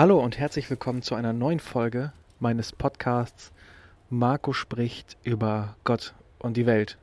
[0.00, 3.52] Hallo und herzlich willkommen zu einer neuen Folge meines Podcasts
[4.08, 6.96] Marco spricht über Gott und die Welt.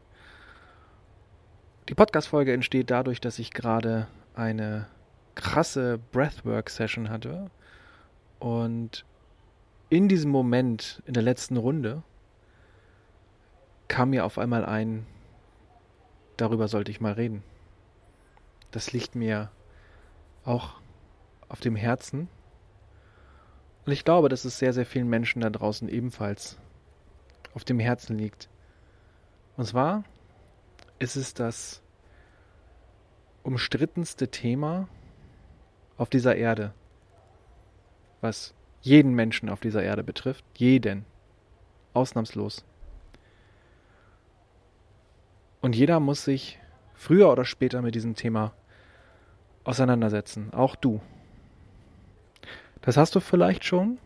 [1.90, 4.88] Die Podcast-Folge entsteht dadurch, dass ich gerade eine
[5.36, 7.52] krasse Breathwork-Session hatte
[8.40, 9.06] und
[9.90, 12.02] in diesem Moment, in der letzten Runde,
[13.90, 15.06] kam mir auf einmal ein,
[16.36, 17.44] darüber sollte ich mal reden.
[18.72, 19.52] Das liegt mir
[20.46, 20.82] auch
[21.48, 22.28] auf dem Herzen
[23.88, 26.58] und ich glaube, dass es sehr, sehr vielen Menschen da draußen ebenfalls
[27.54, 28.50] auf dem Herzen liegt.
[29.56, 30.04] Und zwar
[31.00, 31.82] ist es das
[33.44, 34.90] umstrittenste Thema
[35.96, 36.74] auf dieser Erde,
[38.20, 40.44] was jeden Menschen auf dieser Erde betrifft.
[40.56, 41.06] Jeden.
[41.94, 42.66] Ausnahmslos.
[45.62, 46.60] Und jeder muss sich
[46.94, 48.54] früher oder später mit diesem Thema
[49.64, 50.54] auseinandersetzen.
[50.54, 51.00] Auch du.
[52.82, 53.98] Das hast du vielleicht schon.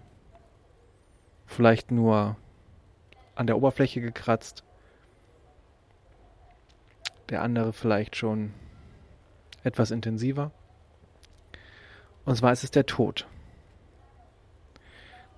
[1.45, 2.38] Vielleicht nur
[3.35, 4.63] an der Oberfläche gekratzt.
[7.29, 8.54] Der andere vielleicht schon
[9.63, 10.51] etwas intensiver.
[12.26, 13.27] Und zwar ist es der Tod.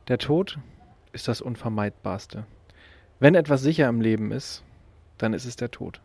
[0.07, 0.59] Der Tod
[1.13, 2.45] ist das Unvermeidbarste.
[3.19, 4.63] Wenn etwas sicher im Leben ist,
[5.17, 6.01] dann ist es der Tod.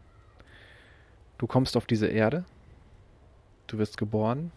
[1.38, 2.44] Du kommst auf diese Erde,
[3.66, 4.52] du wirst geboren,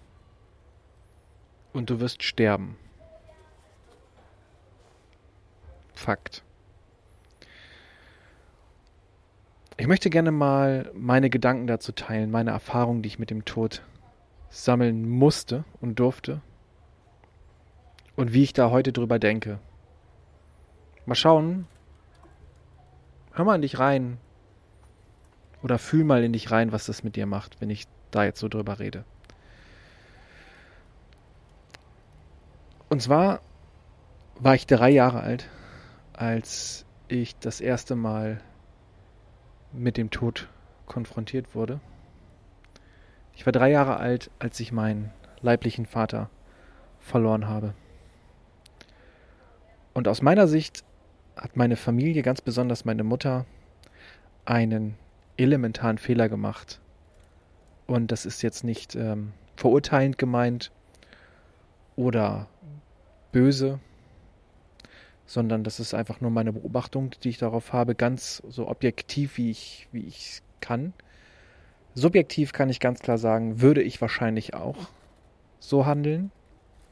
[1.73, 2.77] und du wirst sterben.
[5.93, 6.43] Fakt.
[9.77, 13.83] Ich möchte gerne mal meine Gedanken dazu teilen, meine Erfahrungen, die ich mit dem Tod
[14.49, 16.41] sammeln musste und durfte
[18.15, 19.59] und wie ich da heute drüber denke.
[21.05, 21.67] Mal schauen,
[23.31, 24.17] hör mal in dich rein
[25.63, 28.39] oder fühl mal in dich rein, was das mit dir macht, wenn ich da jetzt
[28.39, 29.05] so drüber rede.
[32.91, 33.39] Und zwar
[34.37, 35.47] war ich drei Jahre alt,
[36.11, 38.41] als ich das erste Mal
[39.71, 40.49] mit dem Tod
[40.87, 41.79] konfrontiert wurde.
[43.33, 46.29] Ich war drei Jahre alt, als ich meinen leiblichen Vater
[46.99, 47.75] verloren habe.
[49.93, 50.83] Und aus meiner Sicht
[51.37, 53.45] hat meine Familie, ganz besonders meine Mutter,
[54.43, 54.95] einen
[55.37, 56.81] elementaren Fehler gemacht.
[57.87, 60.73] Und das ist jetzt nicht ähm, verurteilend gemeint
[61.95, 62.47] oder
[63.31, 63.79] böse,
[65.25, 69.51] sondern das ist einfach nur meine Beobachtung, die ich darauf habe, ganz so objektiv, wie
[69.51, 70.93] ich wie ich kann.
[71.93, 74.77] Subjektiv kann ich ganz klar sagen, würde ich wahrscheinlich auch
[75.59, 76.31] so handeln.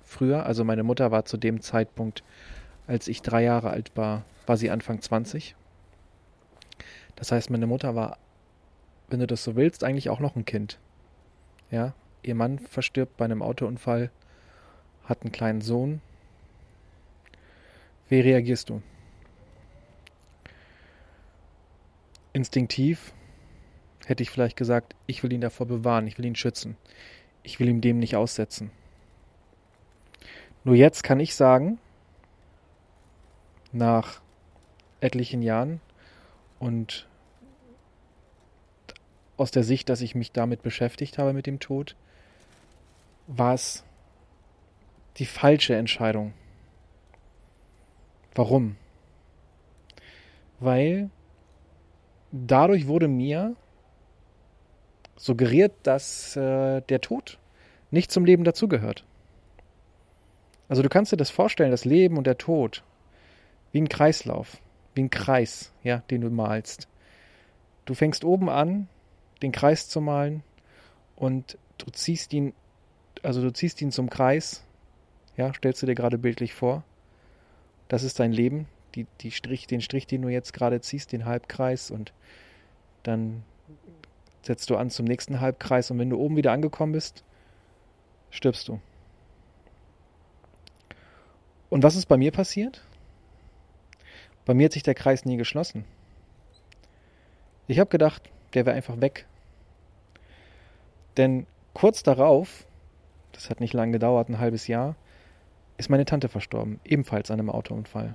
[0.03, 2.23] Früher, also meine Mutter war zu dem Zeitpunkt,
[2.87, 5.55] als ich drei Jahre alt war, war sie Anfang 20.
[7.15, 8.17] Das heißt, meine Mutter war,
[9.09, 10.79] wenn du das so willst, eigentlich auch noch ein Kind.
[11.69, 11.93] Ja,
[12.23, 14.09] ihr Mann verstirbt bei einem Autounfall,
[15.09, 16.01] hat einen kleinen Sohn,
[18.07, 18.81] wie reagierst du?
[22.31, 23.13] Instinktiv
[24.05, 26.77] hätte ich vielleicht gesagt, ich will ihn davor bewahren, ich will ihn schützen,
[27.43, 28.71] ich will ihm dem nicht aussetzen.
[30.63, 31.79] Nur jetzt kann ich sagen,
[33.71, 34.21] nach
[35.01, 35.79] etlichen Jahren
[36.59, 37.07] und
[39.37, 41.95] aus der Sicht, dass ich mich damit beschäftigt habe mit dem Tod,
[43.27, 43.83] war es
[45.17, 46.33] die falsche Entscheidung.
[48.35, 48.77] Warum?
[50.59, 51.09] Weil
[52.31, 53.55] dadurch wurde mir
[55.15, 57.37] suggeriert, dass äh, der Tod
[57.91, 59.03] nicht zum Leben dazugehört.
[60.67, 62.83] Also du kannst dir das vorstellen, das Leben und der Tod,
[63.71, 64.57] wie ein Kreislauf,
[64.93, 66.87] wie ein Kreis, ja, den du malst.
[67.85, 68.87] Du fängst oben an,
[69.41, 70.43] den Kreis zu malen
[71.15, 72.53] und du ziehst ihn,
[73.23, 74.63] also du ziehst ihn zum Kreis,
[75.39, 76.83] ja, stellst du dir gerade bildlich vor
[77.89, 81.25] das ist dein Leben, die, die Strich, den Strich, den du jetzt gerade ziehst, den
[81.25, 82.13] Halbkreis und
[83.03, 83.43] dann
[84.43, 87.23] setzt du an zum nächsten Halbkreis und wenn du oben wieder angekommen bist,
[88.29, 88.79] stirbst du.
[91.69, 92.83] Und was ist bei mir passiert?
[94.45, 95.83] Bei mir hat sich der Kreis nie geschlossen.
[97.67, 99.27] Ich habe gedacht, der wäre einfach weg.
[101.17, 102.65] Denn kurz darauf,
[103.33, 104.95] das hat nicht lange gedauert, ein halbes Jahr,
[105.79, 108.13] ist meine Tante verstorben, ebenfalls an einem Autounfall.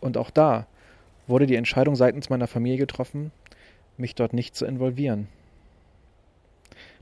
[0.00, 0.66] Und auch da
[1.26, 3.32] wurde die Entscheidung seitens meiner Familie getroffen,
[3.96, 5.26] mich dort nicht zu involvieren.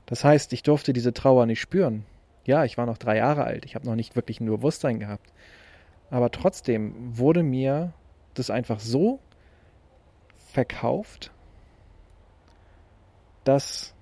[0.07, 2.05] Das heißt, ich durfte diese Trauer nicht spüren.
[2.45, 5.31] Ja, ich war noch drei Jahre alt, ich habe noch nicht wirklich ein Bewusstsein gehabt.
[6.09, 7.93] Aber trotzdem wurde mir
[8.33, 9.19] das einfach so
[10.51, 11.31] verkauft,
[13.43, 13.93] dass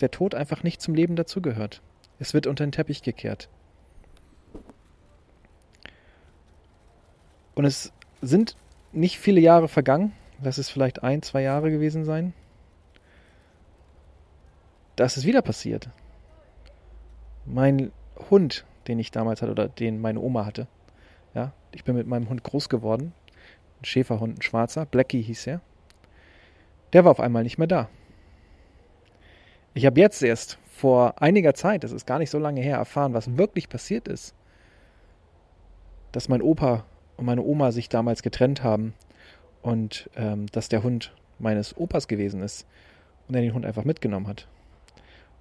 [0.00, 1.82] der Tod einfach nicht zum Leben dazugehört.
[2.18, 3.48] Es wird unter den Teppich gekehrt.
[7.54, 8.56] Und es sind
[8.92, 10.12] nicht viele Jahre vergangen.
[10.42, 12.32] Lass es vielleicht ein, zwei Jahre gewesen sein.
[14.96, 15.88] Das ist wieder passiert.
[17.44, 17.92] Mein
[18.30, 20.66] Hund, den ich damals hatte oder den meine Oma hatte.
[21.34, 23.12] Ja, ich bin mit meinem Hund groß geworden.
[23.80, 24.86] Ein Schäferhund, ein schwarzer.
[24.86, 25.60] Blackie hieß er.
[26.92, 27.88] Der war auf einmal nicht mehr da.
[29.74, 33.14] Ich habe jetzt erst vor einiger Zeit, das ist gar nicht so lange her, erfahren,
[33.14, 34.34] was wirklich passiert ist.
[36.12, 36.84] Dass mein Opa
[37.16, 38.94] und meine Oma sich damals getrennt haben
[39.62, 42.66] und ähm, dass der Hund meines Opas gewesen ist
[43.28, 44.48] und er den Hund einfach mitgenommen hat.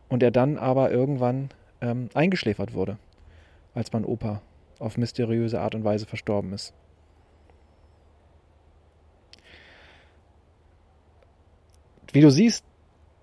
[0.10, 2.98] Und er dann aber irgendwann ähm, eingeschläfert wurde,
[3.74, 4.42] als mein Opa
[4.80, 6.74] auf mysteriöse Art und Weise verstorben ist.
[12.12, 12.66] Wie du siehst,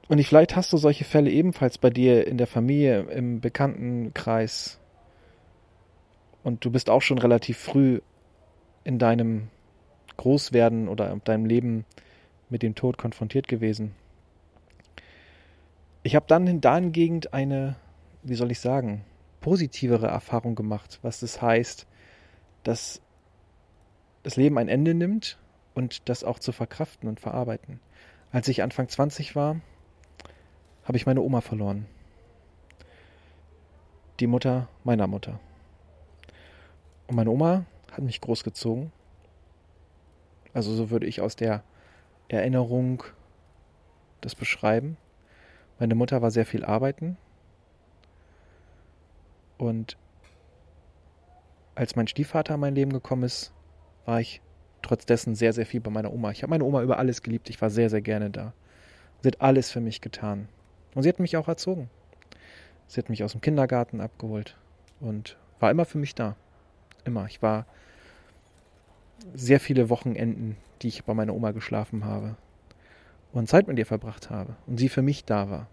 [0.09, 4.79] und vielleicht hast du solche Fälle ebenfalls bei dir in der Familie, im Bekanntenkreis.
[6.43, 8.01] Und du bist auch schon relativ früh
[8.89, 9.49] in deinem
[10.17, 11.85] Großwerden oder in deinem Leben
[12.49, 13.95] mit dem Tod konfrontiert gewesen.
[16.03, 17.77] Ich habe dann dahingegen eine,
[18.23, 19.05] wie soll ich sagen,
[19.43, 21.87] positivere Erfahrung gemacht, was das heißt,
[22.63, 23.03] dass
[24.23, 25.39] das Leben ein Ende nimmt
[25.75, 27.81] und das auch zu verkraften und verarbeiten.
[28.33, 29.61] Als ich Anfang 20 war,
[30.85, 31.85] habe ich meine Oma verloren.
[34.19, 35.41] Die Mutter meiner Mutter.
[37.07, 38.93] Und meine Oma hat mich großgezogen.
[40.55, 41.63] Also so würde ich aus der
[42.29, 43.03] Erinnerung
[44.21, 44.97] das beschreiben.
[45.79, 47.17] Meine Mutter war sehr viel arbeiten.
[49.57, 49.97] Und
[51.75, 53.53] als mein Stiefvater in mein Leben gekommen ist,
[54.05, 54.41] war ich
[54.83, 56.31] trotz dessen sehr, sehr viel bei meiner Oma.
[56.31, 57.51] Ich habe meine Oma über alles geliebt.
[57.51, 58.53] Ich war sehr, sehr gerne da.
[59.21, 60.49] Sie hat alles für mich getan.
[60.95, 61.91] Und sie hat mich auch erzogen.
[62.87, 64.57] Sie hat mich aus dem Kindergarten abgeholt
[65.01, 66.37] und war immer für mich da.
[67.09, 67.27] Immer.
[67.27, 67.67] Ich war
[69.35, 72.37] sehr viele Wochenenden, die ich bei meiner Oma geschlafen habe
[73.33, 75.67] und Zeit mit ihr verbracht habe und sie für mich da war.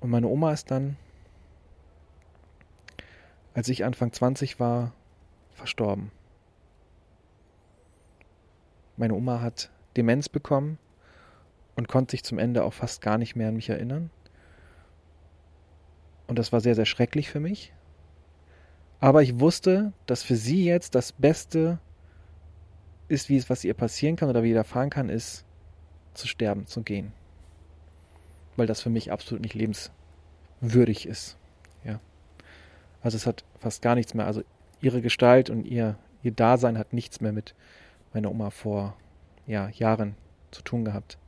[0.00, 0.96] Und meine Oma ist dann,
[3.54, 4.92] als ich Anfang 20 war,
[5.52, 6.10] verstorben.
[8.96, 10.78] Meine Oma hat Demenz bekommen
[11.74, 14.10] und konnte sich zum Ende auch fast gar nicht mehr an mich erinnern.
[16.26, 17.72] Und das war sehr, sehr schrecklich für mich.
[19.04, 21.78] Aber ich wusste, dass für sie jetzt das Beste
[23.06, 25.44] ist, wie es, was ihr passieren kann oder wie widerfahren kann, ist
[26.14, 27.12] zu sterben, zu gehen.
[28.56, 31.36] Weil das für mich absolut nicht lebenswürdig ist.
[31.84, 32.00] Ja.
[33.02, 34.24] Also es hat fast gar nichts mehr.
[34.24, 34.42] Also
[34.80, 37.54] ihre Gestalt und ihr, ihr Dasein hat nichts mehr mit
[38.14, 38.96] meiner Oma vor
[39.46, 40.14] ja, Jahren
[40.50, 41.18] zu tun gehabt.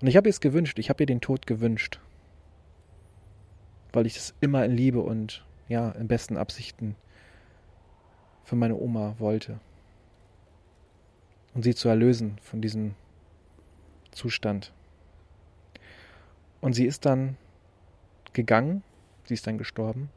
[0.00, 1.98] Und ich habe ihr es gewünscht, ich habe ihr den Tod gewünscht.
[3.92, 6.94] Weil ich es immer in Liebe und ja, in besten Absichten
[8.44, 9.58] für meine Oma wollte.
[11.54, 12.94] Und sie zu erlösen von diesem
[14.10, 14.72] Zustand.
[16.60, 17.36] Und sie ist dann
[18.32, 18.82] gegangen,
[19.24, 20.10] sie ist dann gestorben.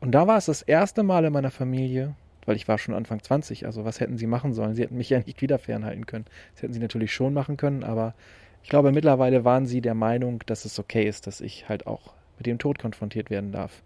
[0.00, 3.22] Und da war es das erste Mal in meiner Familie, weil ich war schon Anfang
[3.22, 3.66] 20.
[3.66, 4.74] Also was hätten sie machen sollen?
[4.74, 6.26] Sie hätten mich ja nicht wieder fernhalten können.
[6.54, 8.14] Das hätten sie natürlich schon machen können, aber
[8.62, 12.15] ich glaube, mittlerweile waren sie der Meinung, dass es okay ist, dass ich halt auch
[12.36, 13.82] mit dem Tod konfrontiert werden darf.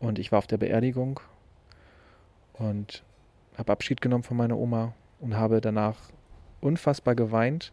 [0.00, 1.20] Und ich war auf der Beerdigung
[2.54, 3.04] und
[3.56, 5.96] habe Abschied genommen von meiner Oma und habe danach
[6.60, 7.72] unfassbar geweint,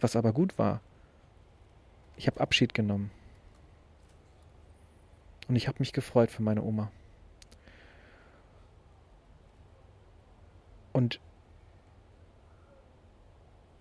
[0.00, 0.80] was aber gut war.
[2.16, 3.10] Ich habe Abschied genommen.
[5.48, 6.90] Und ich habe mich gefreut für meine Oma.
[10.92, 11.20] Und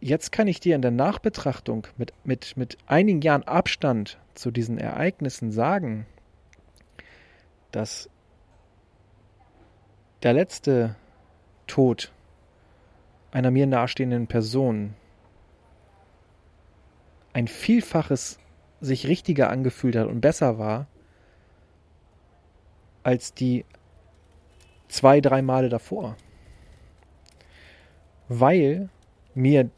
[0.03, 4.77] jetzt kann ich dir in der Nachbetrachtung mit, mit, mit einigen Jahren Abstand zu diesen
[4.77, 6.05] Ereignissen sagen,
[7.71, 8.09] dass
[10.21, 10.95] der letzte
[11.67, 12.11] Tod
[13.31, 14.93] einer mir nahestehenden Person
[17.31, 18.39] ein Vielfaches
[18.81, 20.87] sich richtiger angefühlt hat und besser war
[23.03, 23.65] als die
[24.89, 26.15] zwei, drei Male davor.
[28.27, 28.89] Weil
[29.33, 29.69] mir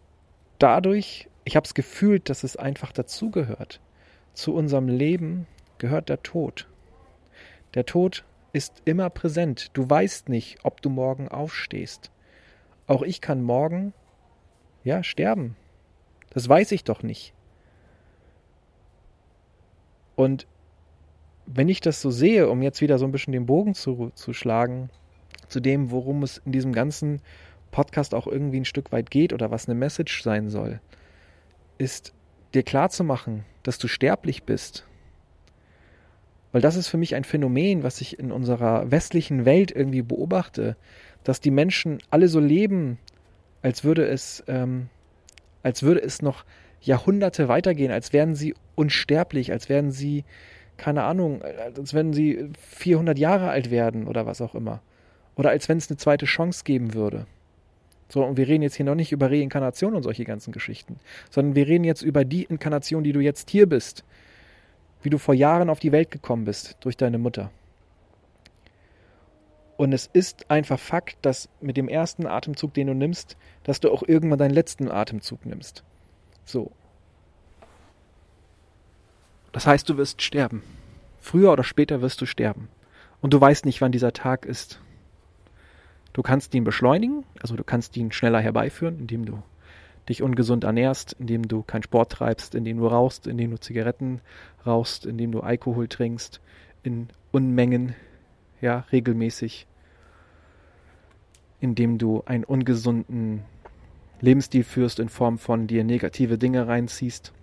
[0.59, 3.79] dadurch, ich habe es gefühlt, dass es einfach dazugehört.
[4.33, 5.47] Zu unserem Leben
[5.77, 6.67] gehört der Tod.
[7.73, 9.71] Der Tod ist immer präsent.
[9.73, 12.11] Du weißt nicht, ob du morgen aufstehst.
[12.87, 13.93] Auch ich kann morgen,
[14.83, 15.55] ja, sterben.
[16.29, 17.33] Das weiß ich doch nicht.
[20.15, 20.47] Und
[21.45, 24.33] wenn ich das so sehe, um jetzt wieder so ein bisschen den Bogen zu, zu
[24.33, 24.89] schlagen,
[25.47, 27.21] zu dem, worum es in diesem ganzen
[27.75, 30.79] Podcast auch irgendwie ein Stück weit geht oder was eine Message sein soll,
[31.77, 32.13] ist
[32.53, 34.87] dir klarzumachen, dass du sterblich bist.
[36.53, 40.77] Weil das ist für mich ein Phänomen, was ich in unserer westlichen Welt irgendwie beobachte,
[41.25, 42.97] dass die Menschen alle so leben,
[43.61, 44.87] als würde es, ähm,
[45.61, 46.45] als würde es noch
[46.79, 50.23] Jahrhunderte weitergehen, als wären sie unsterblich, als wären sie,
[50.77, 54.81] keine Ahnung, als wenn sie 400 Jahre alt werden oder was auch immer.
[55.35, 57.25] Oder als wenn es eine zweite Chance geben würde.
[58.07, 61.55] So, und wir reden jetzt hier noch nicht über Reinkarnation und solche ganzen Geschichten, sondern
[61.55, 64.03] wir reden jetzt über die Inkarnation, die du jetzt hier bist,
[65.01, 67.51] wie du vor Jahren auf die Welt gekommen bist durch deine Mutter.
[69.77, 73.91] Und es ist einfach Fakt, dass mit dem ersten Atemzug, den du nimmst, dass du
[73.91, 75.83] auch irgendwann deinen letzten Atemzug nimmst.
[76.45, 76.71] So.
[79.51, 80.63] Das heißt, du wirst sterben.
[81.19, 82.69] Früher oder später wirst du sterben.
[83.21, 84.79] Und du weißt nicht, wann dieser Tag ist.
[86.15, 89.43] Du kannst ihn beschleunigen, also du kannst ihn schneller herbeiführen, indem du
[90.07, 94.21] dich ungesund ernährst, indem du keinen Sport treibst, indem du rauchst, indem du Zigaretten
[94.65, 96.39] rauchst, indem du Alkohol trinkst
[96.83, 97.95] in Unmengen,
[98.61, 99.67] ja, regelmäßig,
[101.59, 103.43] indem du einen ungesunden
[104.21, 107.33] Lebensstil führst in Form von dir negative Dinge reinziehst.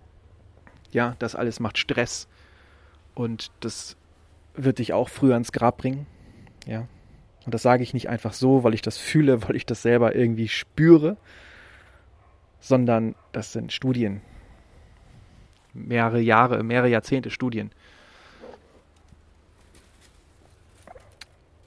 [0.92, 2.26] Ja, das alles macht Stress
[3.14, 3.98] und das
[4.54, 6.06] wird dich auch früher ins Grab bringen.
[6.66, 6.88] Ja,
[7.44, 10.14] und das sage ich nicht einfach so, weil ich das fühle, weil ich das selber
[10.14, 11.16] irgendwie spüre,
[12.60, 14.20] sondern das sind Studien.
[15.74, 17.70] Mehrere Jahre, mehrere Jahrzehnte Studien.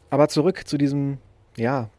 [0.09, 1.17] Aber zurück zu diesem,
[1.57, 1.89] ja,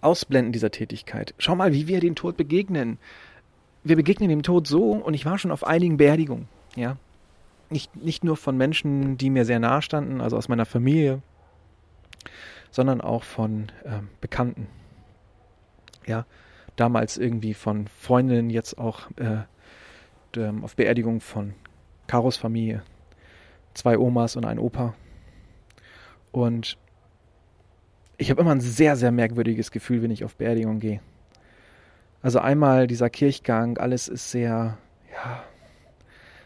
[0.00, 1.34] Ausblenden dieser Tätigkeit.
[1.38, 2.98] Schau mal, wie wir den Tod begegnen.
[3.84, 6.96] Wir begegnen dem Tod so, und ich war schon auf einigen Beerdigungen, ja.
[7.70, 11.22] Nicht, nicht nur von Menschen, die mir sehr nahe standen, also aus meiner Familie,
[12.72, 14.66] sondern auch von ähm, Bekannten.
[16.04, 16.26] Ja,
[16.74, 19.44] damals irgendwie von Freundinnen, jetzt auch äh,
[20.62, 21.54] auf Beerdigung von
[22.08, 22.82] Karos Familie.
[23.74, 24.94] Zwei Omas und ein Opa.
[26.32, 26.78] Und
[28.16, 31.00] ich habe immer ein sehr, sehr merkwürdiges Gefühl, wenn ich auf Beerdigung gehe.
[32.22, 34.78] Also einmal dieser Kirchgang, alles ist sehr,
[35.12, 35.44] ja,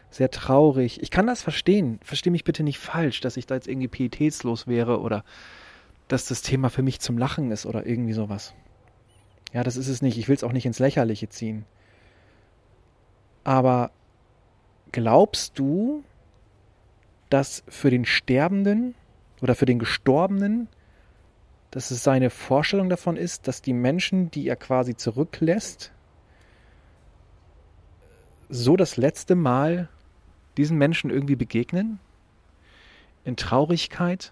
[0.09, 1.01] sehr traurig.
[1.01, 1.99] Ich kann das verstehen.
[2.03, 5.23] Verstehe mich bitte nicht falsch, dass ich da jetzt irgendwie pietätslos wäre oder
[6.07, 8.53] dass das Thema für mich zum Lachen ist oder irgendwie sowas.
[9.53, 10.17] Ja, das ist es nicht.
[10.17, 11.65] Ich will es auch nicht ins Lächerliche ziehen.
[13.43, 13.91] Aber
[14.91, 16.03] glaubst du,
[17.29, 18.95] dass für den Sterbenden
[19.41, 20.67] oder für den Gestorbenen,
[21.71, 25.91] dass es seine Vorstellung davon ist, dass die Menschen, die er quasi zurücklässt,
[28.49, 29.89] so das letzte Mal
[30.55, 31.99] diesen Menschen irgendwie begegnen?
[33.25, 34.31] In Traurigkeit,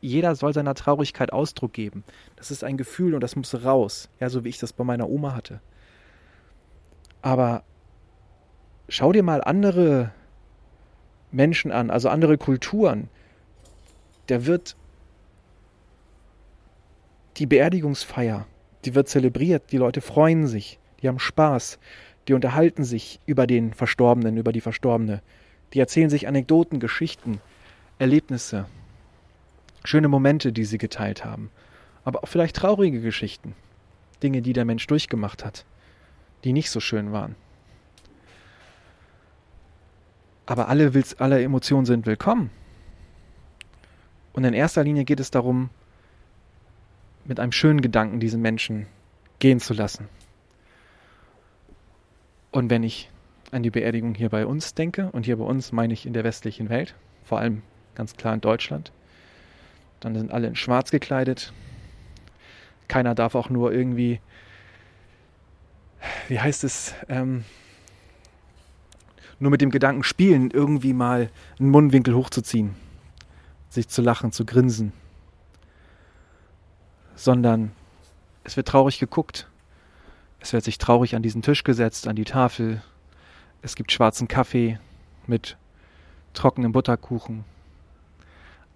[0.00, 2.04] jeder soll seiner Traurigkeit Ausdruck geben.
[2.36, 4.08] Das ist ein Gefühl und das muss raus.
[4.20, 5.60] Ja, so wie ich das bei meiner Oma hatte.
[7.22, 7.64] Aber
[8.88, 10.12] schau dir mal andere
[11.30, 13.08] Menschen an, also andere Kulturen.
[14.28, 14.76] Der wird
[17.36, 18.46] die Beerdigungsfeier,
[18.84, 21.78] die wird zelebriert, die Leute freuen sich, die haben Spaß,
[22.28, 25.22] die unterhalten sich über den Verstorbenen, über die Verstorbene,
[25.74, 27.40] die erzählen sich Anekdoten, Geschichten,
[27.98, 28.66] Erlebnisse
[29.86, 31.50] schöne Momente, die sie geteilt haben,
[32.04, 33.54] aber auch vielleicht traurige Geschichten,
[34.22, 35.64] Dinge, die der Mensch durchgemacht hat,
[36.44, 37.34] die nicht so schön waren.
[40.46, 42.50] Aber alle, alle Emotionen sind willkommen.
[44.32, 45.70] Und in erster Linie geht es darum,
[47.24, 48.86] mit einem schönen Gedanken diesen Menschen
[49.40, 50.08] gehen zu lassen.
[52.52, 53.10] Und wenn ich
[53.50, 56.24] an die Beerdigung hier bei uns denke, und hier bei uns meine ich in der
[56.24, 57.62] westlichen Welt, vor allem
[57.94, 58.92] ganz klar in Deutschland,
[60.00, 61.52] dann sind alle in schwarz gekleidet.
[62.88, 64.20] Keiner darf auch nur irgendwie,
[66.28, 67.44] wie heißt es, ähm,
[69.38, 72.74] nur mit dem Gedanken spielen, irgendwie mal einen Mundwinkel hochzuziehen,
[73.68, 74.92] sich zu lachen, zu grinsen.
[77.14, 77.72] Sondern
[78.44, 79.48] es wird traurig geguckt.
[80.40, 82.82] Es wird sich traurig an diesen Tisch gesetzt, an die Tafel.
[83.62, 84.78] Es gibt schwarzen Kaffee
[85.26, 85.56] mit
[86.34, 87.44] trockenem Butterkuchen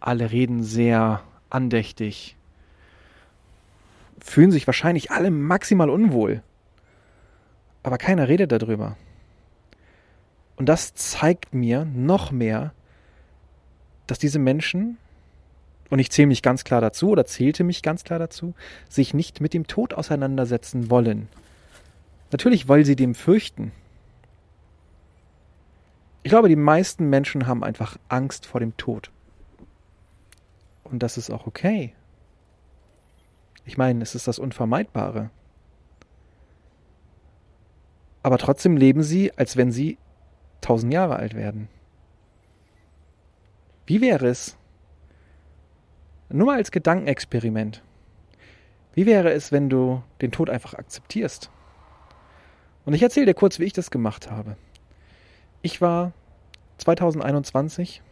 [0.01, 2.37] alle reden sehr andächtig,
[4.21, 6.43] fühlen sich wahrscheinlich alle maximal unwohl.
[7.83, 8.97] Aber keiner redet darüber.
[10.57, 12.75] Und das zeigt mir noch mehr,
[14.07, 14.99] dass diese Menschen,
[15.89, 18.55] und ich zähle mich ganz klar dazu oder zählte mich ganz klar dazu,
[18.89, 21.29] sich nicht mit dem Tod auseinandersetzen wollen.
[22.31, 23.73] Natürlich, weil sie dem fürchten.
[26.23, 29.11] Ich glaube, die meisten Menschen haben einfach Angst vor dem Tod.
[30.91, 31.95] Und das ist auch okay.
[33.65, 35.31] Ich meine, es ist das Unvermeidbare.
[38.23, 39.99] Aber trotzdem leben sie, als wenn sie
[40.61, 41.69] tausend Jahre alt werden.
[43.87, 44.57] Wie wäre es,
[46.29, 47.83] nur mal als Gedankenexperiment,
[48.95, 51.51] wie wäre es, wenn du den Tod einfach akzeptierst?
[52.85, 54.57] Und ich erzähle dir kurz, wie ich das gemacht habe.
[55.63, 56.13] Ich war
[56.79, 58.03] 2021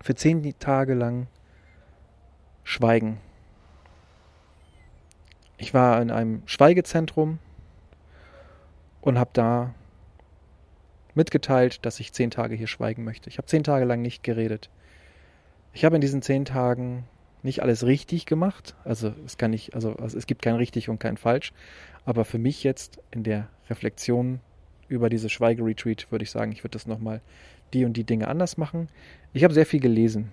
[0.00, 1.28] für zehn Tage lang
[2.64, 3.18] schweigen.
[5.58, 7.38] Ich war in einem Schweigezentrum
[9.00, 9.74] und habe da
[11.14, 13.28] mitgeteilt, dass ich zehn Tage hier schweigen möchte.
[13.28, 14.70] Ich habe zehn Tage lang nicht geredet.
[15.72, 17.04] Ich habe in diesen zehn Tagen
[17.42, 18.74] nicht alles richtig gemacht.
[18.84, 21.52] Also es kann nicht, also, also es gibt kein richtig und kein falsch.
[22.04, 24.40] Aber für mich jetzt in der Reflexion
[24.88, 27.20] über diese Schweigeretreat würde ich sagen, ich würde das nochmal
[27.72, 28.88] die und die Dinge anders machen.
[29.32, 30.32] Ich habe sehr viel gelesen.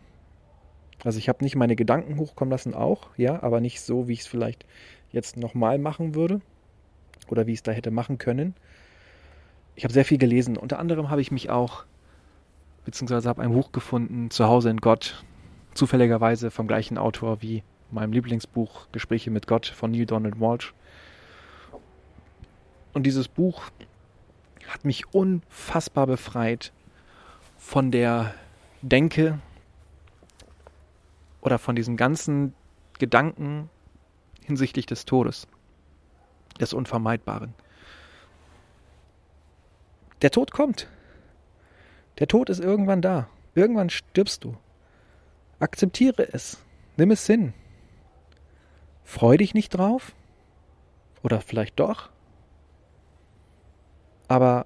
[1.03, 4.21] Also ich habe nicht meine Gedanken hochkommen lassen, auch, ja, aber nicht so, wie ich
[4.21, 4.65] es vielleicht
[5.11, 6.41] jetzt nochmal machen würde
[7.29, 8.53] oder wie ich es da hätte machen können.
[9.75, 10.57] Ich habe sehr viel gelesen.
[10.57, 11.85] Unter anderem habe ich mich auch,
[12.83, 15.23] beziehungsweise habe ein Buch gefunden, Zuhause in Gott,
[15.73, 20.73] zufälligerweise vom gleichen Autor wie meinem Lieblingsbuch Gespräche mit Gott von Neil Donald Walsh.
[22.93, 23.63] Und dieses Buch
[24.67, 26.73] hat mich unfassbar befreit
[27.57, 28.33] von der
[28.81, 29.39] Denke
[31.41, 32.53] oder von diesen ganzen
[32.97, 33.69] Gedanken
[34.43, 35.47] hinsichtlich des Todes,
[36.59, 37.53] des Unvermeidbaren.
[40.21, 40.87] Der Tod kommt.
[42.19, 43.29] Der Tod ist irgendwann da.
[43.55, 44.57] Irgendwann stirbst du.
[45.59, 46.61] Akzeptiere es.
[46.97, 47.53] Nimm es hin.
[49.03, 50.13] Freu dich nicht drauf.
[51.23, 52.09] Oder vielleicht doch.
[54.27, 54.65] Aber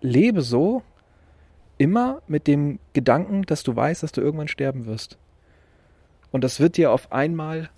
[0.00, 0.82] lebe so
[1.76, 5.18] immer mit dem Gedanken, dass du weißt, dass du irgendwann sterben wirst.
[6.30, 7.70] Und das wird dir auf einmal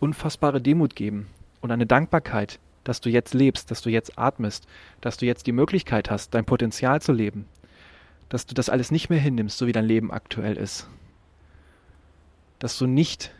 [0.00, 1.28] unfassbare Demut geben
[1.60, 4.66] und eine Dankbarkeit, dass du jetzt lebst, dass du jetzt atmest,
[5.00, 7.46] dass du jetzt die Möglichkeit hast, dein Potenzial zu leben,
[8.28, 10.88] dass du das alles nicht mehr hinnimmst, so wie dein Leben aktuell ist,
[12.58, 13.32] dass du nicht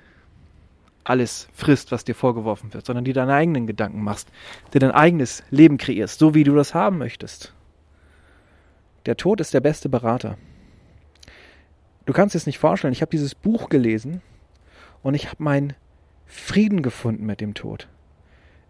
[1.05, 4.29] alles frisst, was dir vorgeworfen wird, sondern dir deine eigenen Gedanken machst,
[4.73, 7.53] dir dein eigenes Leben kreierst, so wie du das haben möchtest.
[9.07, 10.39] Der Tod ist der beste Berater.
[12.07, 14.23] Du kannst es nicht vorstellen, ich habe dieses Buch gelesen
[15.03, 15.75] und ich habe meinen
[16.27, 17.89] Frieden gefunden mit dem Tod.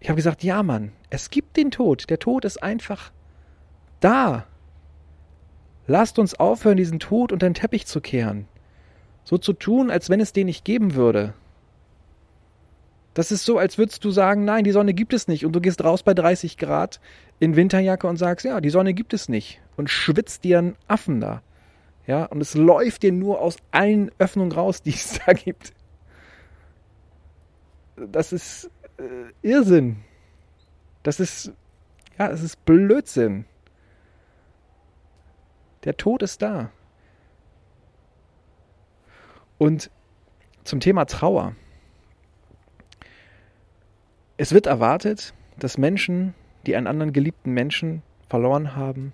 [0.00, 2.10] Ich habe gesagt, ja Mann, es gibt den Tod.
[2.10, 3.12] Der Tod ist einfach
[4.00, 4.46] da.
[5.86, 8.46] Lasst uns aufhören, diesen Tod unter den Teppich zu kehren.
[9.24, 11.34] So zu tun, als wenn es den nicht geben würde.
[13.14, 15.44] Das ist so, als würdest du sagen, nein, die Sonne gibt es nicht.
[15.44, 16.98] Und du gehst raus bei 30 Grad
[17.40, 19.60] in Winterjacke und sagst, ja, die Sonne gibt es nicht.
[19.76, 21.42] Und schwitzt dir einen Affen da.
[22.06, 25.74] Ja, und es läuft dir nur aus allen Öffnungen raus, die es da gibt.
[28.10, 30.04] Das ist äh, Irrsinn.
[31.02, 31.52] Das ist,
[32.18, 33.44] ja, das ist Blödsinn.
[35.84, 36.70] Der Tod ist da.
[39.58, 39.90] Und
[40.64, 41.54] zum Thema Trauer.
[44.36, 46.34] Es wird erwartet, dass Menschen,
[46.66, 49.12] die einen anderen geliebten Menschen verloren haben,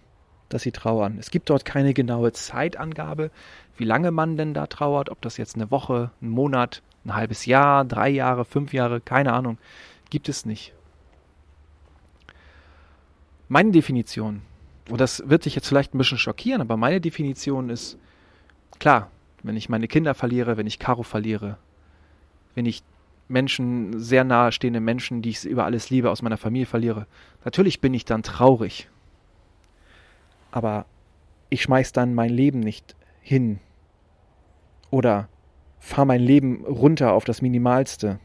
[0.48, 1.18] dass sie trauern.
[1.18, 3.30] Es gibt dort keine genaue Zeitangabe,
[3.76, 7.46] wie lange man denn da trauert, ob das jetzt eine Woche, ein Monat, ein halbes
[7.46, 9.58] Jahr, drei Jahre, fünf Jahre, keine Ahnung.
[10.10, 10.72] Gibt es nicht.
[13.48, 14.42] Meine Definition,
[14.90, 17.98] und das wird dich jetzt vielleicht ein bisschen schockieren, aber meine Definition ist,
[18.78, 19.10] klar,
[19.42, 21.56] wenn ich meine Kinder verliere, wenn ich Caro verliere,
[22.54, 22.82] wenn ich
[23.28, 27.06] Menschen, sehr nahestehende Menschen, die ich über alles liebe, aus meiner Familie verliere,
[27.44, 28.88] natürlich bin ich dann traurig.
[30.50, 30.86] Aber
[31.50, 33.60] ich schmeiß dann mein Leben nicht hin
[34.90, 35.28] oder
[35.88, 38.18] fahre mein Leben runter auf das Minimalste.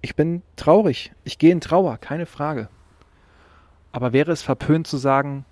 [0.00, 2.68] Ich bin traurig, ich gehe in Trauer, keine Frage.
[3.90, 5.44] Aber wäre es verpönt zu sagen,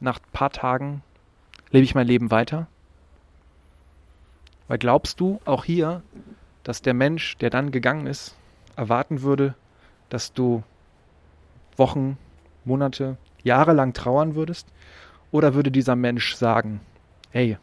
[0.00, 1.02] nach ein paar Tagen
[1.70, 2.68] lebe ich mein Leben weiter?
[4.68, 6.02] Weil glaubst du auch hier,
[6.62, 8.36] dass der Mensch, der dann gegangen ist,
[8.76, 9.54] erwarten würde,
[10.10, 10.62] dass du
[11.76, 12.18] Wochen,
[12.64, 14.68] Monate, Jahre lang trauern würdest?
[15.30, 16.80] Oder würde dieser Mensch sagen,
[17.30, 17.56] hey,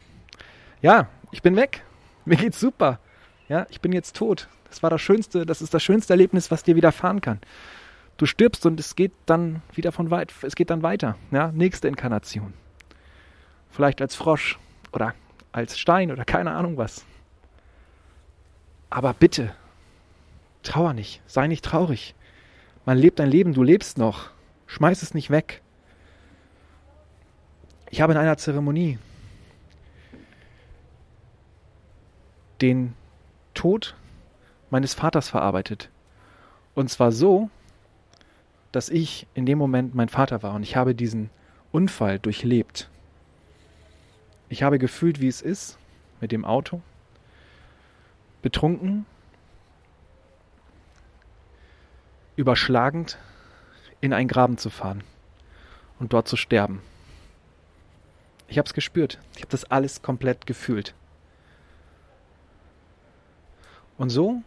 [0.82, 1.82] ja, ich bin weg.
[2.24, 2.98] Mir geht's super.
[3.48, 4.48] Ja, ich bin jetzt tot.
[4.68, 7.40] Das war das schönste, das ist das schönste Erlebnis, was dir widerfahren kann.
[8.16, 11.16] Du stirbst und es geht dann wieder von weit, es geht dann weiter.
[11.30, 12.54] Ja, nächste Inkarnation.
[13.70, 14.58] Vielleicht als Frosch
[14.92, 15.14] oder
[15.52, 17.04] als Stein oder keine Ahnung was.
[18.90, 19.54] Aber bitte,
[20.62, 22.14] trauer nicht, sei nicht traurig.
[22.84, 24.30] Man lebt ein Leben, du lebst noch.
[24.66, 25.62] Schmeiß es nicht weg.
[27.90, 28.98] Ich habe in einer Zeremonie
[32.60, 32.94] den
[33.54, 33.94] Tod
[34.70, 35.90] meines Vaters verarbeitet.
[36.74, 37.50] Und zwar so,
[38.72, 41.30] dass ich in dem Moment mein Vater war und ich habe diesen
[41.72, 42.90] Unfall durchlebt.
[44.48, 45.78] Ich habe gefühlt, wie es ist
[46.20, 46.80] mit dem Auto,
[48.42, 49.06] betrunken,
[52.36, 53.18] überschlagend
[54.00, 55.02] in einen Graben zu fahren
[55.98, 56.82] und dort zu sterben.
[58.48, 59.18] Ich habe es gespürt.
[59.34, 60.94] Ich habe das alles komplett gefühlt.
[63.98, 64.42] Und so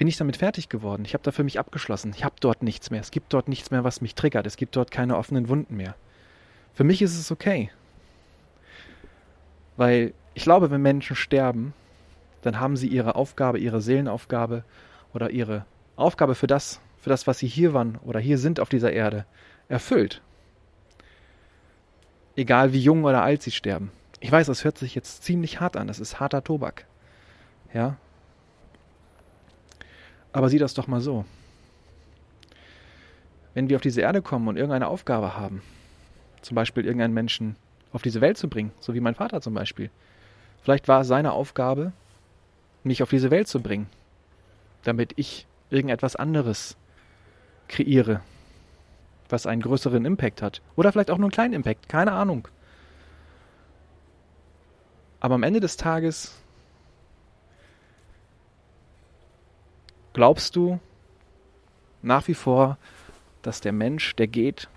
[0.00, 1.04] bin ich damit fertig geworden.
[1.04, 2.14] Ich habe da für mich abgeschlossen.
[2.16, 3.02] Ich habe dort nichts mehr.
[3.02, 4.46] Es gibt dort nichts mehr, was mich triggert.
[4.46, 5.94] Es gibt dort keine offenen Wunden mehr.
[6.72, 7.70] Für mich ist es okay.
[9.76, 11.74] Weil ich glaube, wenn Menschen sterben,
[12.40, 14.64] dann haben sie ihre Aufgabe, ihre Seelenaufgabe
[15.12, 15.66] oder ihre
[15.96, 19.26] Aufgabe für das, für das, was sie hier waren oder hier sind auf dieser Erde,
[19.68, 20.22] erfüllt.
[22.36, 23.90] Egal wie jung oder alt sie sterben.
[24.20, 25.88] Ich weiß, das hört sich jetzt ziemlich hart an.
[25.88, 26.84] Das ist harter Tobak.
[27.72, 27.96] Ja.
[30.32, 31.24] Aber sieh das doch mal so.
[33.54, 35.62] Wenn wir auf diese Erde kommen und irgendeine Aufgabe haben,
[36.42, 37.56] zum Beispiel irgendeinen Menschen
[37.92, 39.90] auf diese Welt zu bringen, so wie mein Vater zum Beispiel.
[40.62, 41.92] Vielleicht war es seine Aufgabe,
[42.84, 43.88] mich auf diese Welt zu bringen,
[44.84, 46.76] damit ich irgendetwas anderes
[47.68, 48.20] kreiere,
[49.28, 50.60] was einen größeren Impact hat.
[50.76, 52.46] Oder vielleicht auch nur einen kleinen Impact, keine Ahnung.
[55.20, 56.34] Aber am Ende des Tages
[60.14, 60.80] glaubst du
[62.02, 62.78] nach wie vor,
[63.42, 64.68] dass der Mensch, der geht,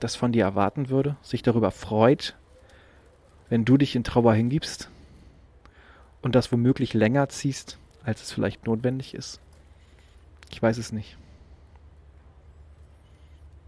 [0.00, 2.36] das von dir erwarten würde, sich darüber freut,
[3.48, 4.90] wenn du dich in Trauer hingibst
[6.22, 9.40] und das womöglich länger ziehst, als es vielleicht notwendig ist?
[10.50, 11.16] Ich weiß es nicht.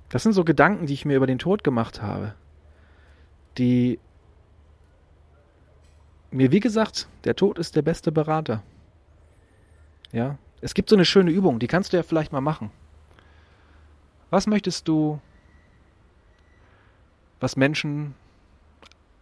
[0.08, 2.34] Das sind so Gedanken, die ich mir über den Tod gemacht habe,
[3.58, 3.98] die
[6.34, 8.62] mir, wie gesagt, der Tod ist der beste Berater.
[10.12, 12.70] Ja, es gibt so eine schöne Übung, die kannst du ja vielleicht mal machen.
[14.30, 15.20] Was möchtest du
[17.40, 18.14] was Menschen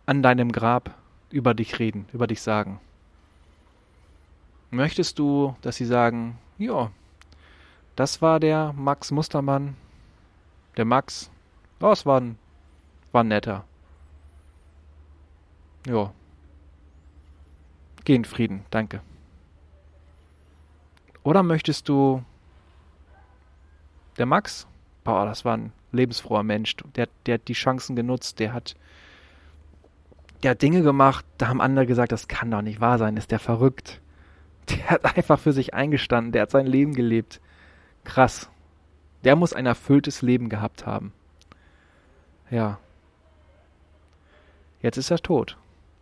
[0.06, 0.94] an deinem Grab
[1.30, 2.80] über dich reden, über dich sagen?
[4.70, 6.90] Möchtest du, dass sie sagen, ja,
[7.94, 9.76] das war der Max Mustermann,
[10.78, 11.30] der Max,
[11.80, 12.38] oh, es war ein,
[13.10, 13.64] war ein netter.
[15.86, 16.12] Ja.
[18.04, 19.00] Geh in Frieden, danke.
[21.22, 22.24] Oder möchtest du
[24.18, 24.66] der Max,
[25.04, 26.76] boah, das war ein lebensfroher Mensch.
[26.96, 28.74] Der, der hat die Chancen genutzt, der hat,
[30.42, 33.30] der hat Dinge gemacht, da haben andere gesagt, das kann doch nicht wahr sein, ist
[33.30, 34.00] der verrückt.
[34.68, 37.40] Der hat einfach für sich eingestanden, der hat sein Leben gelebt.
[38.04, 38.48] Krass.
[39.24, 41.12] Der muss ein erfülltes Leben gehabt haben.
[42.48, 42.78] Ja.
[44.80, 45.56] Jetzt ist er tot.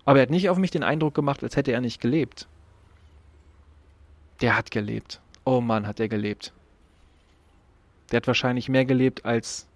[0.04, 2.48] Aber er hat nicht auf mich den Eindruck gemacht, als hätte er nicht gelebt.
[4.40, 5.20] Der hat gelebt.
[5.44, 6.52] Oh Mann, hat er gelebt.
[8.10, 9.66] Der hat wahrscheinlich mehr gelebt als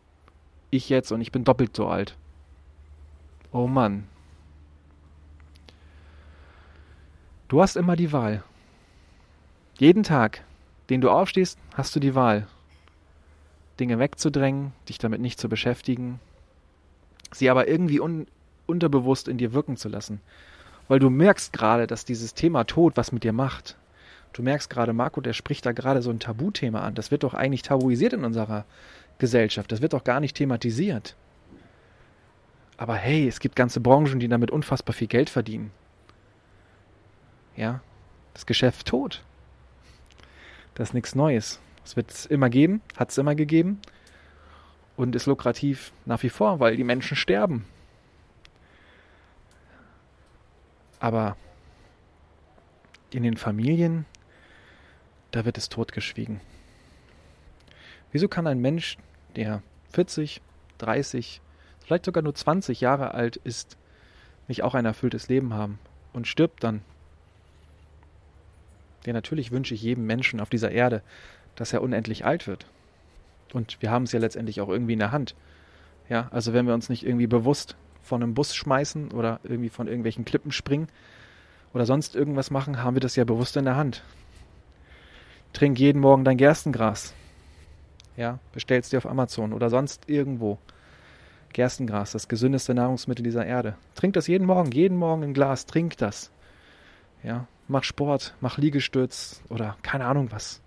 [0.71, 2.17] ich jetzt und ich bin doppelt so alt.
[3.53, 4.09] Oh Mann.
[7.49, 8.43] Du hast immer die Wahl.
[9.79, 10.45] Jeden Tag,
[10.89, 12.47] den du aufstehst, hast du die Wahl.
[13.79, 16.21] Dinge wegzudrängen, dich damit nicht zu beschäftigen,
[17.33, 18.27] sie aber irgendwie un
[18.67, 20.21] unterbewusst in dir wirken zu lassen.
[20.89, 23.77] Weil du merkst gerade, dass dieses Thema Tod was mit dir macht.
[24.33, 26.95] Du merkst gerade, Marco, der spricht da gerade so ein Tabuthema an.
[26.95, 28.65] Das wird doch eigentlich tabuisiert in unserer
[29.19, 29.71] Gesellschaft.
[29.71, 31.15] Das wird doch gar nicht thematisiert.
[32.77, 35.71] Aber hey, es gibt ganze Branchen, die damit unfassbar viel Geld verdienen.
[37.57, 37.81] Ja,
[38.33, 39.23] das Geschäft tot.
[40.75, 41.61] Das ist nichts Neues.
[41.85, 43.81] Es wird es immer geben, hat es immer gegeben
[44.97, 47.67] und ist lukrativ nach wie vor, weil die Menschen sterben.
[51.05, 51.37] Aber
[53.11, 54.07] in den Familien
[55.33, 56.41] da wird es totgeschwiegen.
[58.11, 58.97] Wieso kann ein Mensch,
[59.37, 59.63] der
[59.93, 60.41] 40,
[60.79, 61.43] 30,
[61.85, 63.77] vielleicht sogar nur 20 Jahre alt ist,
[64.49, 65.79] nicht auch ein erfülltes Leben haben
[66.15, 66.81] und stirbt dann?
[69.05, 71.03] Denn natürlich wünsche ich jedem Menschen auf dieser Erde,
[71.55, 72.67] dass er unendlich alt wird.
[73.53, 75.35] Und wir haben es ja letztendlich auch irgendwie in der Hand.
[76.09, 79.89] Ja, also wenn wir uns nicht irgendwie bewusst von einem Bus schmeißen oder irgendwie von
[79.89, 80.89] irgendwelchen Klippen springen
[81.73, 84.03] oder sonst irgendwas machen, haben wir das ja bewusst in der Hand.
[85.53, 87.15] Trink jeden Morgen dein Gerstengras.
[88.17, 90.59] Ja, bestellst dir auf Amazon oder sonst irgendwo.
[91.53, 93.77] Gerstengras, das gesündeste Nahrungsmittel dieser Erde.
[93.95, 96.31] Trink das jeden Morgen, jeden Morgen ein Glas, trink das.
[97.23, 100.61] Ja, mach Sport, mach Liegestütz oder keine Ahnung was.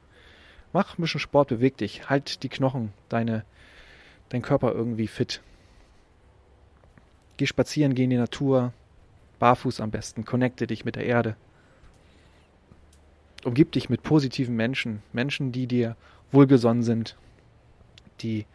[0.74, 3.44] Mach ein bisschen Sport, beweg dich, halt die Knochen, deine,
[4.30, 5.42] dein Körper irgendwie fit.
[7.38, 8.74] Geh spazieren, geh in die Natur,
[9.40, 11.36] barfuß am besten, connecte dich mit der Erde
[13.48, 15.96] umgib dich mit positiven Menschen, Menschen, die dir
[16.32, 17.16] wohlgesonnen sind,
[18.22, 18.46] die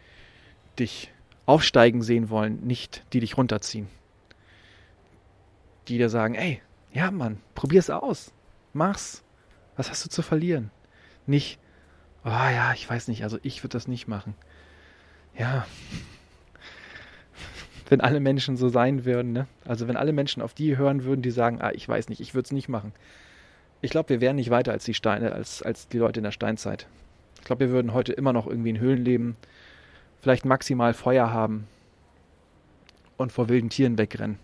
[0.79, 1.12] dich
[1.47, 3.88] aufsteigen sehen wollen, nicht die dich runterziehen.
[5.88, 6.61] Die dir sagen, ey,
[6.92, 8.33] ja Mann, probier's aus.
[8.73, 9.23] Mach's.
[9.77, 10.71] Was hast du zu verlieren?
[11.27, 11.59] Nicht,
[12.25, 14.35] oh ja, ich weiß nicht, also ich würde das nicht machen.
[15.37, 15.66] Ja.
[17.92, 19.46] Wenn alle Menschen so sein würden, ne?
[19.66, 22.33] Also wenn alle Menschen auf die hören würden, die sagen, ah, ich weiß nicht, ich
[22.33, 22.94] würde es nicht machen.
[23.83, 26.31] Ich glaube, wir wären nicht weiter als die Steine, als, als die Leute in der
[26.31, 26.87] Steinzeit.
[27.37, 29.37] Ich glaube, wir würden heute immer noch irgendwie in Höhlen leben,
[30.22, 31.66] vielleicht maximal Feuer haben
[33.18, 34.38] und vor wilden Tieren wegrennen.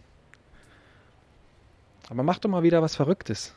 [2.10, 3.54] Aber mach doch mal wieder was Verrücktes.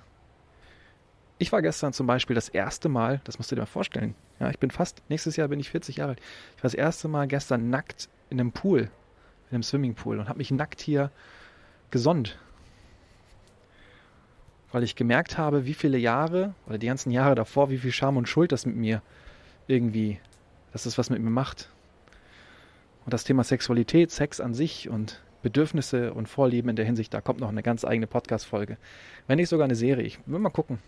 [1.37, 4.15] Ich war gestern zum Beispiel das erste Mal, das musst du dir mal vorstellen.
[4.39, 6.21] Ja, ich bin fast, nächstes Jahr bin ich 40 Jahre alt.
[6.55, 8.89] Ich war das erste Mal gestern nackt in einem Pool,
[9.51, 11.11] in einem Swimmingpool und habe mich nackt hier
[11.91, 12.39] gesonnt.
[14.71, 18.15] Weil ich gemerkt habe, wie viele Jahre, oder die ganzen Jahre davor, wie viel Scham
[18.15, 19.01] und Schuld das mit mir
[19.67, 20.19] irgendwie,
[20.71, 21.69] dass das was mit mir macht.
[23.05, 27.19] Und das Thema Sexualität, Sex an sich und Bedürfnisse und Vorlieben in der Hinsicht, da
[27.19, 28.77] kommt noch eine ganz eigene Podcast-Folge.
[29.27, 30.05] Wenn nicht sogar eine Serie.
[30.05, 30.79] Ich will mal gucken.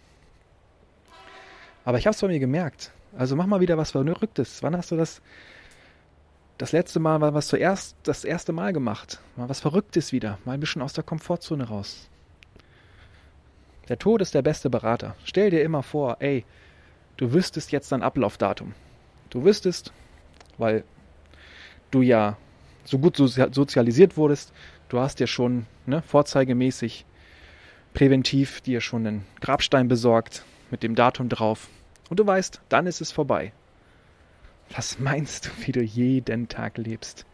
[1.83, 2.91] Aber ich habe es bei mir gemerkt.
[3.17, 4.63] Also mach mal wieder was Verrücktes.
[4.63, 5.21] Wann hast du das
[6.57, 9.19] das letzte Mal mal was zuerst das erste Mal gemacht?
[9.35, 10.37] Mal was Verrücktes wieder.
[10.45, 12.09] Mal ein bisschen aus der Komfortzone raus.
[13.89, 15.15] Der Tod ist der beste Berater.
[15.25, 16.45] Stell dir immer vor, ey,
[17.17, 18.73] du wüsstest jetzt dein Ablaufdatum.
[19.29, 19.91] Du wüsstest,
[20.57, 20.83] weil
[21.91, 22.37] du ja
[22.85, 24.53] so gut sozialisiert wurdest,
[24.89, 27.05] du hast ja schon ne, vorzeigemäßig
[27.93, 31.69] präventiv dir schon einen Grabstein besorgt, mit dem Datum drauf.
[32.09, 33.53] Und du weißt, dann ist es vorbei.
[34.71, 37.25] Was meinst du, wie du jeden Tag lebst?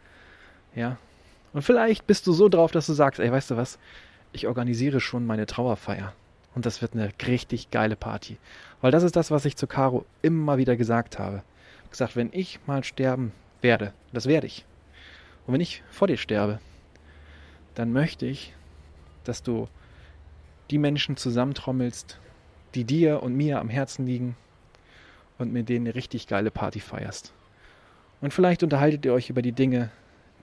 [0.75, 0.97] Ja?
[1.53, 3.79] Und vielleicht bist du so drauf, dass du sagst, ey, weißt du was?
[4.31, 6.13] Ich organisiere schon meine Trauerfeier.
[6.55, 8.37] Und das wird eine richtig geile Party.
[8.81, 11.43] Weil das ist das, was ich zu Caro immer wieder gesagt habe.
[11.89, 14.65] Gesagt, wenn ich mal sterben werde, das werde ich.
[15.47, 16.59] Und wenn ich vor dir sterbe,
[17.75, 18.53] dann möchte ich,
[19.23, 19.67] dass du
[20.69, 22.19] die Menschen zusammentrommelst,
[22.75, 24.35] die dir und mir am Herzen liegen
[25.39, 27.33] und mit denen eine richtig geile Party feierst.
[28.21, 29.89] Und vielleicht unterhaltet ihr euch über die Dinge,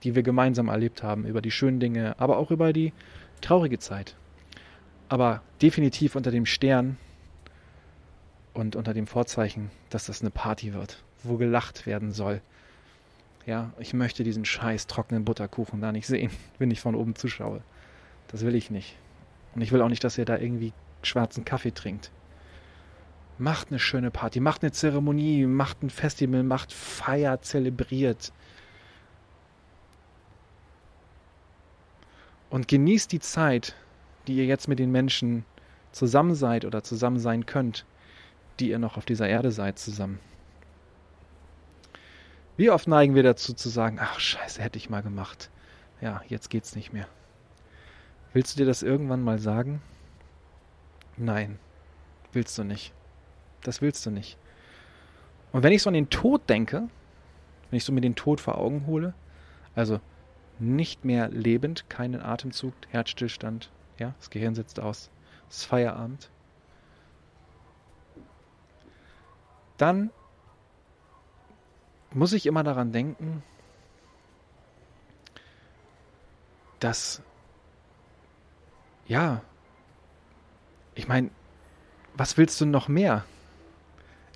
[0.03, 2.91] die wir gemeinsam erlebt haben, über die schönen Dinge, aber auch über die
[3.41, 4.15] traurige Zeit.
[5.09, 6.97] Aber definitiv unter dem Stern
[8.53, 12.41] und unter dem Vorzeichen, dass das eine Party wird, wo gelacht werden soll.
[13.45, 17.61] Ja, ich möchte diesen scheiß trockenen Butterkuchen da nicht sehen, wenn ich von oben zuschaue.
[18.27, 18.97] Das will ich nicht.
[19.55, 22.11] Und ich will auch nicht, dass ihr da irgendwie schwarzen Kaffee trinkt.
[23.37, 28.33] Macht eine schöne Party, macht eine Zeremonie, macht ein Festival, macht Feier, zelebriert.
[32.49, 33.75] Und genießt die Zeit,
[34.25, 35.45] die ihr jetzt mit den Menschen
[35.91, 37.85] zusammen seid oder zusammen sein könnt,
[38.59, 40.19] die ihr noch auf dieser Erde seid zusammen.
[42.55, 45.51] Wie oft neigen wir dazu zu sagen, ach scheiße, hätte ich mal gemacht.
[46.01, 47.07] Ja, jetzt geht's nicht mehr.
[48.33, 49.81] Willst du dir das irgendwann mal sagen?
[51.17, 51.59] Nein,
[52.33, 52.93] willst du nicht.
[53.67, 54.37] Das willst du nicht.
[55.51, 56.87] Und wenn ich so an den Tod denke,
[57.69, 59.13] wenn ich so mir den Tod vor Augen hole,
[59.75, 59.99] also
[60.57, 65.11] nicht mehr lebend, keinen Atemzug, Herzstillstand, ja, das Gehirn sitzt aus,
[65.49, 66.29] es ist Feierabend,
[69.75, 70.11] dann
[72.11, 73.43] muss ich immer daran denken,
[76.79, 77.21] dass,
[79.07, 79.41] ja,
[80.95, 81.31] ich meine,
[82.15, 83.25] was willst du noch mehr?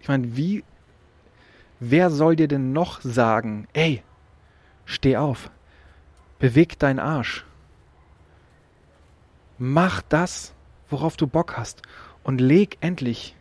[0.01, 0.63] Ich meine, wie,
[1.79, 4.03] wer soll dir denn noch sagen, ey,
[4.85, 5.51] steh auf,
[6.39, 7.45] beweg deinen Arsch,
[9.59, 10.53] mach das,
[10.89, 11.83] worauf du Bock hast
[12.23, 13.35] und leg endlich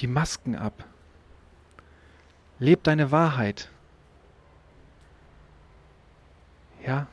[0.00, 0.84] die Masken ab.
[2.58, 3.70] Leb deine Wahrheit.
[6.84, 7.08] Ja?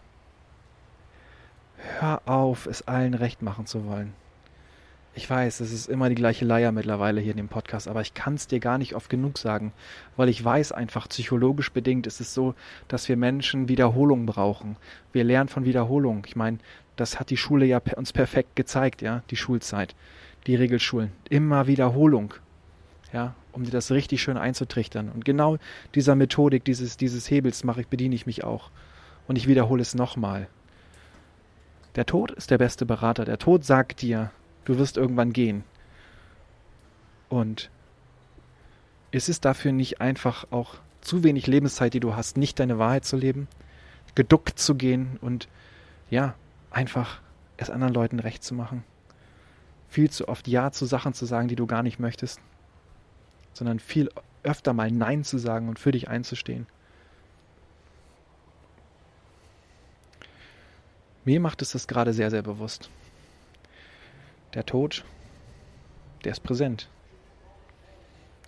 [2.00, 4.14] Hör auf, es allen recht machen zu wollen.
[5.16, 8.16] Ich weiß, es ist immer die gleiche Leier mittlerweile hier in dem Podcast, aber ich
[8.16, 9.72] kann es dir gar nicht oft genug sagen,
[10.18, 12.56] weil ich weiß einfach, psychologisch bedingt ist es so,
[12.88, 14.76] dass wir Menschen Wiederholung brauchen.
[15.12, 16.24] Wir lernen von Wiederholung.
[16.26, 16.58] Ich meine,
[16.96, 19.94] das hat die Schule ja uns perfekt gezeigt, ja, die Schulzeit,
[20.48, 21.12] die Regelschulen.
[21.30, 22.34] Immer Wiederholung,
[23.12, 25.10] ja, um dir das richtig schön einzutrichtern.
[25.10, 25.58] Und genau
[25.94, 28.72] dieser Methodik, dieses, dieses Hebels mache ich, bediene ich mich auch.
[29.28, 30.48] Und ich wiederhole es nochmal.
[31.96, 33.26] Der Tod ist der beste Berater.
[33.26, 34.32] Der Tod sagt dir,
[34.66, 35.64] Du wirst irgendwann gehen.
[37.30, 37.70] Und
[39.12, 43.06] ist es dafür nicht einfach auch zu wenig Lebenszeit, die du hast, nicht deine Wahrheit
[43.06, 43.48] zu leben,
[44.16, 45.48] geduckt zu gehen und
[46.10, 46.36] ja,
[46.72, 47.22] einfach
[47.58, 48.84] es anderen Leuten recht zu machen?
[49.90, 52.40] Viel zu oft Ja zu Sachen zu sagen, die du gar nicht möchtest,
[53.54, 54.10] sondern viel
[54.44, 56.68] öfter mal Nein zu sagen und für dich einzustehen.
[61.26, 62.90] Mir macht es das gerade sehr, sehr bewusst.
[64.54, 65.04] Der Tod,
[66.24, 66.90] der ist präsent.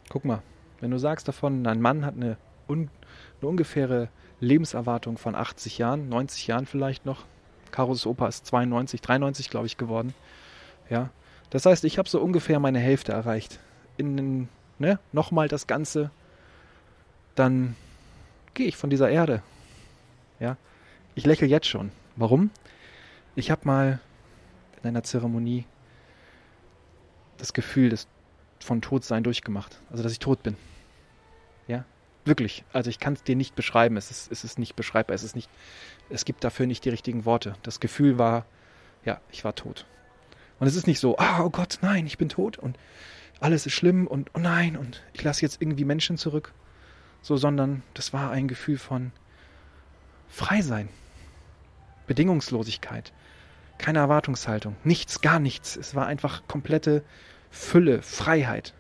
[0.10, 0.44] Guck mal,
[0.80, 2.38] wenn du sagst davon, ein Mann hat eine,
[2.68, 2.90] un,
[3.42, 7.26] eine ungefähre Lebenserwartung von 80 Jahren, 90 Jahren vielleicht noch.
[7.72, 10.14] Karos Opa ist 92, 93, glaube ich, geworden.
[10.90, 11.10] Ja,
[11.50, 13.60] das heißt, ich habe so ungefähr meine Hälfte erreicht.
[13.98, 16.12] In, ne, nochmal das Ganze,
[17.34, 17.76] dann
[18.54, 19.42] gehe ich von dieser Erde.
[20.40, 20.58] Ja,
[21.16, 21.92] ich lächle jetzt schon.
[22.16, 22.52] Warum?
[23.36, 24.00] Ich habe mal
[24.82, 25.66] in einer Zeremonie
[27.38, 28.08] das Gefühl des,
[28.60, 29.80] von Todsein durchgemacht.
[29.90, 30.56] Also, dass ich tot bin.
[31.68, 31.86] Ja,
[32.26, 32.64] wirklich.
[32.74, 33.98] Also, ich kann es dir nicht beschreiben.
[33.98, 35.16] Es ist, es ist nicht beschreibbar.
[35.16, 35.50] Es ist nicht,
[36.10, 37.56] es gibt dafür nicht die richtigen Worte.
[37.64, 38.46] Das Gefühl war,
[39.04, 39.86] ja, ich war tot.
[40.60, 42.78] Und es ist nicht so, ah, oh Gott, nein, ich bin tot und
[43.40, 46.54] alles ist schlimm und oh nein und ich lasse jetzt irgendwie Menschen zurück.
[47.22, 49.12] So, sondern das war ein Gefühl von
[50.30, 50.90] frei sein.
[52.08, 53.12] Bedingungslosigkeit.
[53.78, 54.76] Keine Erwartungshaltung.
[54.84, 55.76] Nichts, gar nichts.
[55.76, 57.04] Es war einfach komplette
[57.52, 58.74] Fülle, Freiheit.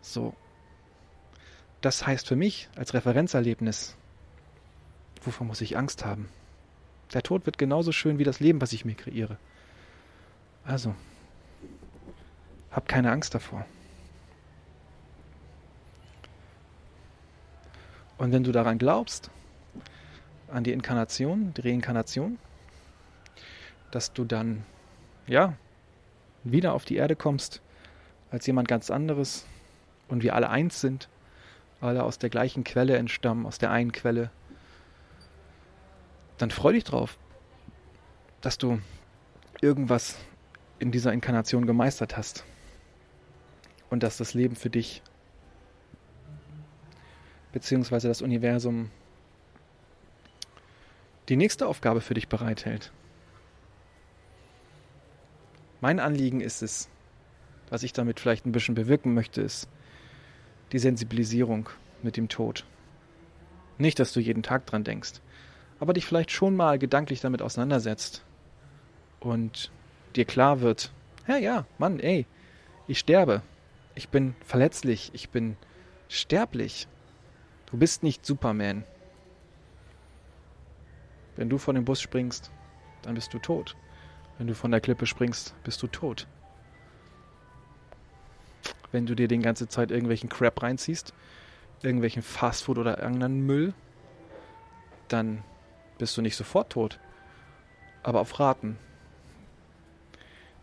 [0.00, 0.34] So.
[1.80, 3.96] Das heißt für mich als Referenzerlebnis,
[5.22, 6.28] wovor muss ich Angst haben?
[7.12, 9.38] Der Tod wird genauso schön wie das Leben, was ich mir kreiere.
[10.64, 10.94] Also,
[12.70, 13.64] hab keine Angst davor.
[18.18, 19.30] Und wenn du daran glaubst,
[20.48, 22.38] an die Inkarnation, die Reinkarnation,
[23.90, 24.64] dass du dann,
[25.26, 25.54] ja,
[26.44, 27.62] wieder auf die Erde kommst
[28.30, 29.46] als jemand ganz anderes
[30.08, 31.08] und wir alle eins sind,
[31.80, 34.30] alle aus der gleichen Quelle entstammen, aus der einen Quelle,
[36.36, 37.18] dann freu dich drauf,
[38.40, 38.80] dass du
[39.60, 40.16] irgendwas
[40.78, 42.44] in dieser Inkarnation gemeistert hast
[43.90, 45.02] und dass das Leben für dich
[47.52, 48.90] beziehungsweise das Universum
[51.28, 52.92] die nächste Aufgabe für dich bereithält.
[55.80, 56.88] Mein Anliegen ist es,
[57.70, 59.68] was ich damit vielleicht ein bisschen bewirken möchte, ist
[60.72, 61.68] die Sensibilisierung
[62.02, 62.64] mit dem Tod.
[63.78, 65.20] Nicht, dass du jeden Tag dran denkst,
[65.78, 68.24] aber dich vielleicht schon mal gedanklich damit auseinandersetzt
[69.20, 69.70] und
[70.16, 70.92] dir klar wird,
[71.28, 72.26] ja, ja, Mann, ey,
[72.88, 73.42] ich sterbe,
[73.94, 75.56] ich bin verletzlich, ich bin
[76.08, 76.88] sterblich.
[77.66, 78.84] Du bist nicht Superman.
[81.36, 82.50] Wenn du von dem Bus springst,
[83.02, 83.76] dann bist du tot.
[84.38, 86.28] Wenn du von der Klippe springst, bist du tot.
[88.92, 91.12] Wenn du dir die ganze Zeit irgendwelchen Crap reinziehst,
[91.82, 93.74] irgendwelchen Fastfood oder irgendeinen Müll,
[95.08, 95.42] dann
[95.98, 97.00] bist du nicht sofort tot.
[98.04, 98.78] Aber auf Raten.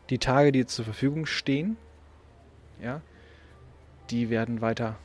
[0.10, 1.78] Die Tage, die zur Verfügung stehen,
[2.82, 3.02] ja,
[4.10, 4.96] die werden weiter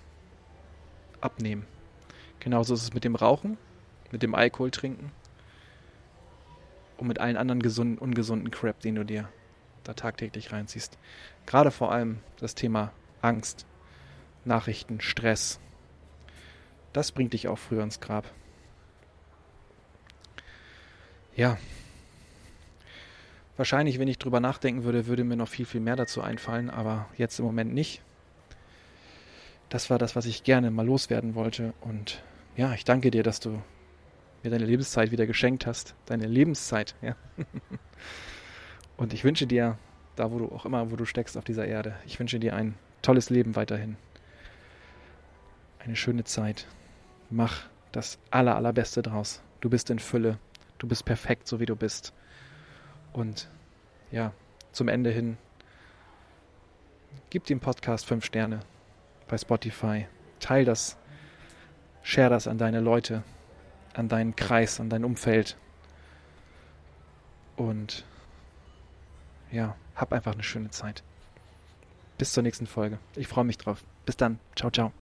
[1.21, 1.67] abnehmen.
[2.39, 3.59] Genauso ist es mit dem Rauchen,
[4.13, 5.13] mit dem Alkohol trinken
[7.01, 9.29] und mit allen anderen gesunden, ungesunden Crap, den du dir
[9.85, 10.99] da tagtäglich reinziehst.
[11.47, 13.67] Gerade vor allem das Thema Angst,
[14.45, 15.59] Nachrichten, Stress.
[16.93, 18.31] Das bringt dich auch früher ins Grab.
[21.35, 21.57] Ja.
[23.57, 27.09] Wahrscheinlich, wenn ich drüber nachdenken würde, würde mir noch viel, viel mehr dazu einfallen, aber
[27.17, 28.03] jetzt im Moment nicht.
[29.69, 32.23] Das war das, was ich gerne mal loswerden wollte und
[32.57, 33.63] ja, ich danke dir, dass du
[34.43, 35.95] mir deine Lebenszeit wieder geschenkt hast.
[36.07, 37.17] Deine Lebenszeit, ja.
[38.97, 39.79] Und ich wünsche dir,
[40.17, 42.75] da wo du auch immer, wo du steckst auf dieser Erde, ich wünsche dir ein
[43.03, 43.97] tolles Leben weiterhin.
[45.79, 46.67] Eine schöne Zeit.
[47.31, 49.43] Mach das aller, allerbeste draus.
[49.61, 50.39] Du bist in Fülle.
[50.79, 52.13] Du bist perfekt, so wie du bist.
[53.13, 53.49] Und
[54.11, 54.33] ja,
[54.73, 55.37] zum Ende hin,
[57.31, 58.61] gib dem Podcast 5 Sterne
[59.29, 60.07] bei Spotify.
[60.39, 60.97] Teil das
[62.03, 63.23] Share das an deine Leute,
[63.95, 65.57] an deinen Kreis, an dein Umfeld.
[67.57, 68.05] Und
[69.51, 71.03] ja, hab einfach eine schöne Zeit.
[72.19, 72.99] Bis zur nächsten Folge.
[73.17, 73.85] Ich freue mich drauf.
[74.07, 74.39] Bis dann.
[74.55, 74.93] Ciao, ciao.